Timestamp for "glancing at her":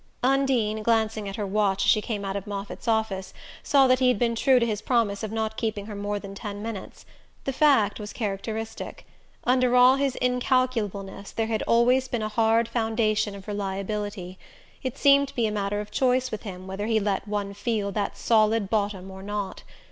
0.81-1.45